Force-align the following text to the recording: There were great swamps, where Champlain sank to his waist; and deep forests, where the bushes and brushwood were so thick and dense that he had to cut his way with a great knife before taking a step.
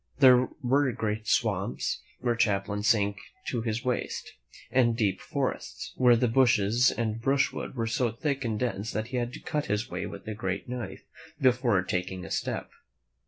There 0.17 0.49
were 0.63 0.91
great 0.93 1.27
swamps, 1.27 2.01
where 2.21 2.35
Champlain 2.39 2.81
sank 2.81 3.17
to 3.49 3.61
his 3.61 3.85
waist; 3.85 4.33
and 4.71 4.97
deep 4.97 5.19
forests, 5.21 5.93
where 5.95 6.15
the 6.15 6.27
bushes 6.27 6.89
and 6.89 7.21
brushwood 7.21 7.75
were 7.75 7.85
so 7.85 8.09
thick 8.11 8.43
and 8.43 8.57
dense 8.59 8.91
that 8.93 9.09
he 9.09 9.17
had 9.17 9.31
to 9.33 9.39
cut 9.39 9.67
his 9.67 9.91
way 9.91 10.07
with 10.07 10.27
a 10.27 10.33
great 10.33 10.67
knife 10.67 11.03
before 11.39 11.83
taking 11.83 12.25
a 12.25 12.31
step. 12.31 12.71